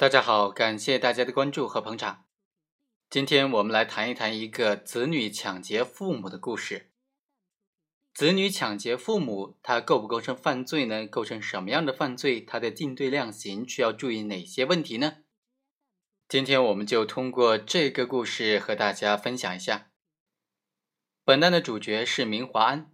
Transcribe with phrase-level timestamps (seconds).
[0.00, 2.24] 大家好，感谢大家的关注和捧场。
[3.10, 6.90] 今天我们来谈一谈一个子女抢劫父母的故事。
[8.14, 11.06] 子女抢劫父母，他构不构成犯罪呢？
[11.06, 12.40] 构成什么样的犯罪？
[12.40, 15.18] 他的定罪量刑需要注意哪些问题呢？
[16.26, 19.90] 今天我们就通过这个故事和大家分享一下。
[21.26, 22.90] 本案的主角是明华安，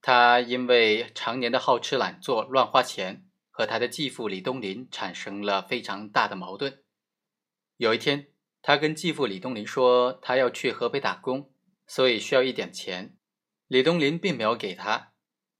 [0.00, 3.28] 他因为常年的好吃懒做、乱花钱。
[3.62, 6.82] 和他的继父李东林产生了非常大的矛盾。
[7.76, 8.26] 有一天，
[8.60, 11.52] 他跟继父李东林说，他要去河北打工，
[11.86, 13.16] 所以需要一点钱。
[13.68, 15.12] 李东林并没有给他，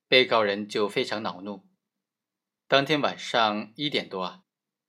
[0.09, 1.69] 被告人就非常恼怒。
[2.67, 4.41] 当天晚上一点多啊，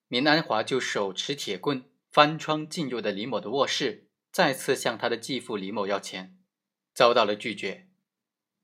[0.08, 6.36] 明安华就手持铁棍翻窗进入的李某的卧室，再次向他的继父李某要钱，
[6.96, 7.88] 遭到了拒绝，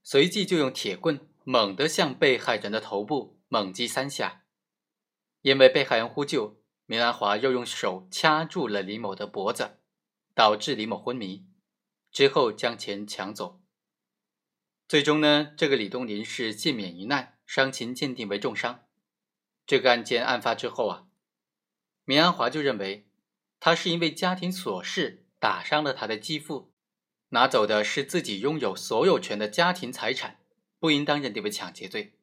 [0.01, 3.38] 随即就用铁棍猛地向被害人的头部。
[3.51, 4.43] 猛击三下，
[5.41, 9.79] 因为被害人呼救，明安华又用手掐住了李某的脖子，
[10.35, 11.47] 导致李某昏迷，
[12.11, 13.59] 之后将钱抢走。
[14.87, 18.85] 最终呢，这个李东林是幸免于难，伤情鉴定为重伤。
[19.65, 21.07] 这个案件案发之后啊，
[22.05, 23.09] 明安华就认为
[23.59, 26.71] 他是因为家庭琐事打伤了他的继父，
[27.29, 30.39] 拿走的是自己拥有所有权的家庭财产，
[30.77, 32.18] 不应当认定为抢劫罪。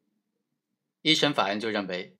[1.07, 2.17] 一审法院就认为，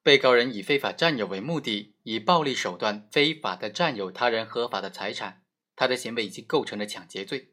[0.00, 5.42] 被告人以非法占有为目的，以暴力手段非法的占有他人合法的财产，
[5.74, 7.52] 他的行为已经构成了抢劫罪。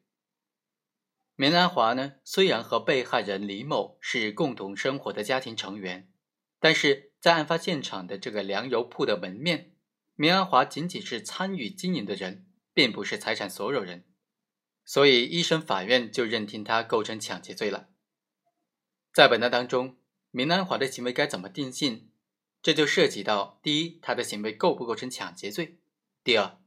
[1.35, 6.07] 明安华呢，虽然和被害人李某是共同生活的家庭成员，
[6.59, 9.73] 但是在案发现场的这个粮油铺的门面，
[10.13, 14.05] 明安华仅仅是参与经营的人，并不是财产所有人，
[14.85, 17.89] 所以一审法院就认定他构成抢劫罪了。
[19.11, 19.97] 在本案当中。
[20.35, 22.09] 明安华的行为该怎么定性？
[22.61, 25.77] 这就涉及到：第一，他的行为构不构成抢劫罪；
[26.25, 26.57] 第二，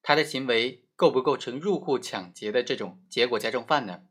[0.00, 4.04] 他的行为构不构成入户抢劫的这种结果加重犯呢？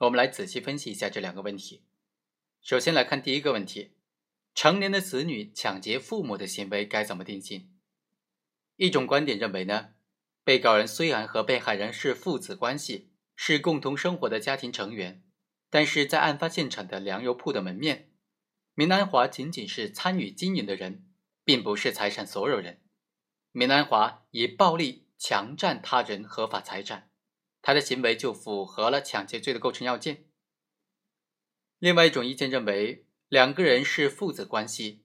[0.00, 1.82] 我们来仔细分析一下这两个问题。
[2.60, 3.92] 首先来看第一个问题：
[4.54, 7.70] 成年的子女抢劫父母的行为该怎么定性？
[8.76, 9.94] 一种观点认为呢，
[10.44, 15.22] 被告人虽然和被害人是父子关系，是共同生活的家庭成员，
[15.70, 18.07] 但是在案发现场的粮油铺的门面。
[18.78, 21.04] 明安华仅仅是参与经营的人，
[21.42, 22.80] 并不是财产所有人。
[23.50, 27.10] 明安华以暴力强占他人合法财产，
[27.60, 30.26] 他的行为就符合了抢劫罪的构成要件。
[31.80, 35.02] 另外一种意见认为，两个人是父子关系，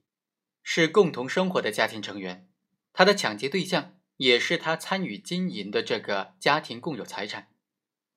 [0.61, 2.47] 是共同生活的家庭成员，
[2.93, 7.49] 他的抢劫对象也是他参与经营的这个家庭共有财产。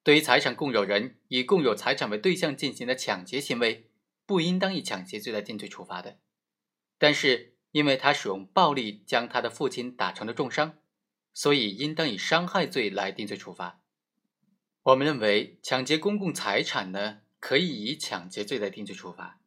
[0.02, 3.88] 对于财产共有人以共有财产为对象进行的抢劫行为。
[4.26, 6.18] 不应当以抢劫罪来定罪处罚的，
[6.98, 10.78] 但是因为他使用暴力将他的父亲打成了重伤，
[11.32, 13.80] 所以应当以伤害罪来定罪处罚。
[14.82, 19.40] 我们认为抢劫公共财产呢，可以以抢劫罪来定罪处罚。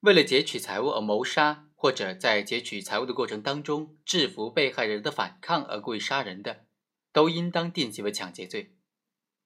[0.00, 6.66] 为了劫取财物而谋杀，或者在劫取财物的过程当中制服被害人的反抗而故意杀人的，
[7.12, 8.76] 都应当定性为抢劫罪。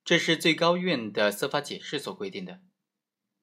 [0.04, 2.60] 这是最高院的司法解释所规定的。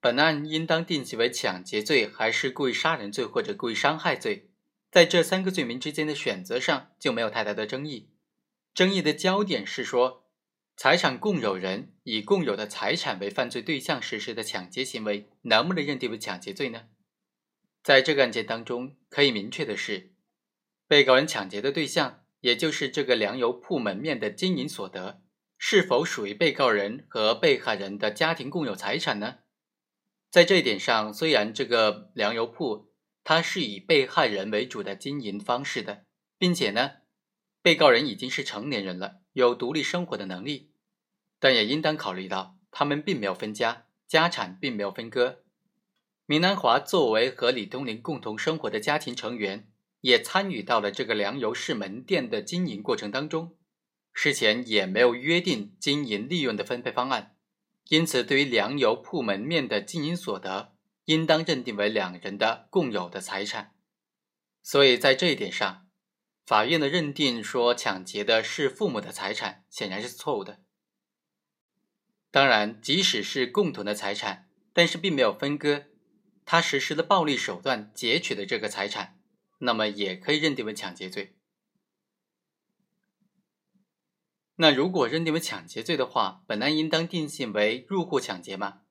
[0.08, 4.50] 本案应当定其为抢劫罪，还是故意杀人罪或者故意伤害罪？
[4.90, 8.10] 在这三个罪名之间的选择上就没有太大的争议。
[8.74, 10.24] 争议的焦点是说，
[10.78, 16.84] 财产共有人以共有的财产为犯罪对象实施的抢劫行为，能不能认定为抢劫罪呢？
[17.84, 20.14] 在这个案件当中，可以明确的是，
[20.88, 25.22] 被告人抢劫的对象，也就是这个粮油铺门面的经营所得，
[25.58, 29.40] 是否属于被告人和被害人的家庭共有财产呢？
[30.38, 32.92] 在这一点上，虽然这个粮油铺
[33.24, 36.06] 它是以被害人为主的经营方式的，
[36.38, 36.92] 并且呢，
[37.64, 40.70] 被告人已经是成年人了，有独立生活的能力，
[41.40, 45.40] 但也应当考虑到他们并没有分家，家产并没有分割。
[46.28, 49.68] 明南华作为和李东林共同生活的家庭成员，
[50.02, 53.58] 也参与到了这个粮油市门店的经营过程当中，
[54.14, 57.37] 事前也没有约定经营利润的分配方案。
[57.90, 60.74] 因此，对于粮油铺门面的经营所得，
[61.06, 63.74] 应当认定为两人的共有的财产。
[64.62, 65.88] 所以在这一点上，
[66.46, 70.60] 法院的认定说抢劫的是父母的财产，显然是错误的。
[72.30, 75.86] 当然，即使是共同的财产，但是并没有分割，
[76.44, 79.18] 他实施的暴力手段劫取的这个财产，
[79.60, 81.37] 那么也可以认定为抢劫罪。
[84.60, 88.82] 那如果认定为抢劫罪的话，本案应当定性为入户抢劫吗？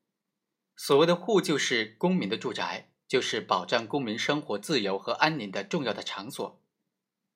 [0.76, 6.62] 所谓的户就是公民的住宅，就是保障公民生活自由和安宁的重要的场所。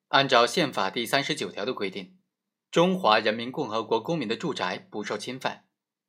[0.08, 2.18] 按照宪法第三十九条的规定，
[2.70, 5.64] 中华人民共和国公民的住宅不受侵犯，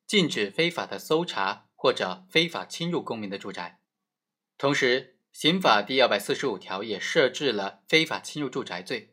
[0.06, 3.79] 禁止非法的搜查或者非法侵入公民的住宅。
[4.59, 9.10] 同时，刑法第二百四十五条也设置了非法侵入住宅罪。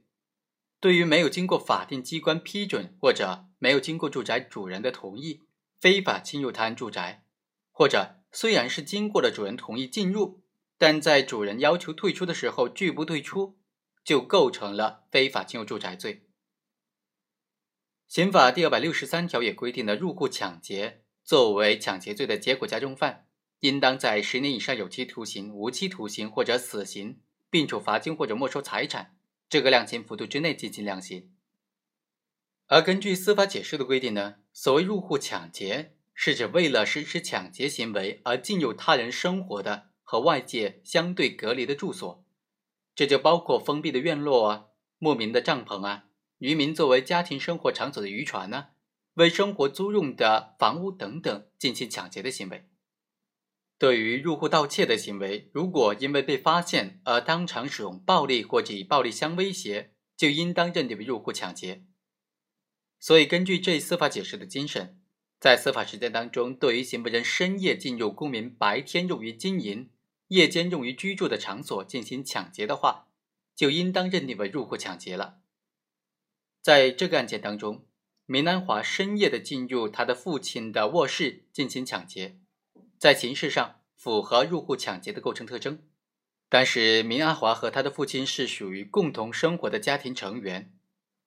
[0.80, 5.42] 对于没有经过法定机关批准或者没有经过住宅主人的同意，
[5.80, 7.25] 非法侵入他人住宅，
[7.72, 10.42] 或者虽然是经过了主人同意进入，
[10.76, 13.58] 但在主人要求退出的时候拒不退出，
[14.04, 16.25] 就构成了非法侵入住宅罪。
[18.06, 23.26] 刑法第二百六十三条也规定了入户抢劫作为抢劫罪的结果加重犯，
[23.60, 27.20] 应当在十年以上有期徒刑、无期徒刑或者死刑，
[27.50, 29.17] 并处罚金或者没收财产
[29.48, 31.32] 这个量刑幅度之内进行量刑。
[32.66, 42.24] 而根据司法解释的规定呢，所谓入户抢劫，是指为了实施抢劫行为而进入他人生活的和外界相对隔离的住所，
[42.94, 44.66] 这就包括封闭的院落啊、
[44.98, 46.04] 牧民的帐篷啊、
[46.38, 48.66] 渔民作为家庭生活场所的渔船呢、
[49.14, 52.68] 为生活租用的房屋等等进行抢劫的行为。
[53.78, 61.84] 对于入户盗窃的行为，如果因为被发现而当场使用暴力或者以暴力相威胁，就应当认定为入户抢劫。
[62.98, 65.00] 所以，根据这一司法解释的精神，
[65.38, 69.90] 在司法实践当中，对于行为人深夜进入公民白天用于经营、
[70.26, 73.06] 夜间用于居住的场所进行抢劫的话，
[73.54, 75.38] 就应当认定为入户抢劫了。
[76.60, 77.86] 在这个案件当中，
[78.26, 82.40] 梅兰华深夜的进入他的父亲的卧室进行抢劫，
[82.98, 85.82] 在形式上符合入户抢劫的构成特征。
[86.48, 90.74] 但是，明阿华和他的父亲是属于共同生活的家庭成员。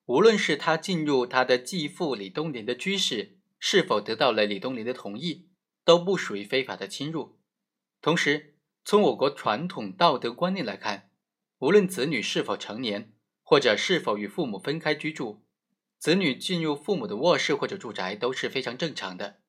[0.06, 5.50] 无论是他进入他的继父李东林的居室，是否得到了李东林的同意，
[5.86, 7.38] 都不属于非法的侵入。
[8.02, 11.12] 同时，从我国传统道德观念来看，
[11.60, 13.14] 无论子女是否成年，
[13.44, 15.46] 或者是否与父母分开居住，
[16.00, 19.42] 子女进入父母的卧室或者住宅都是非常正常的。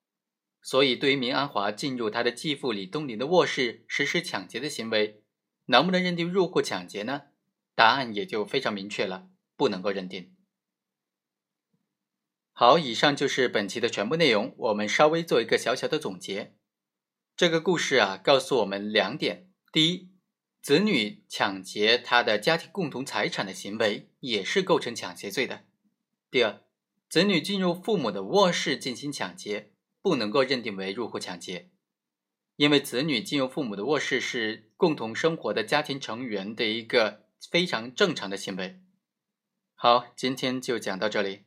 [0.63, 5.23] 所以，对于明安华进入他的继父李东林的卧室实施抢劫的行为，
[5.67, 7.23] 能不能认定入户抢劫呢？
[7.75, 10.35] 答案也就非常明确了，不能够认定。
[12.53, 14.55] 好，以上就是本期的全部内容。
[14.57, 16.55] 我们稍微做一个小小的总结。
[17.35, 20.11] 这个故事啊，告诉我们两点：第一，
[20.61, 25.65] 子女抢劫他的家庭共同财产的行为也是构成抢劫罪的；
[26.31, 26.63] 第二，
[27.09, 31.71] 子女进入父母的卧室进行抢劫，不能够认定为入户抢劫，
[32.57, 38.81] 因为子女进入父母的卧室是共同生活的家庭成员的一个非常正常的行为。
[39.75, 41.45] 好，今天就讲到这里。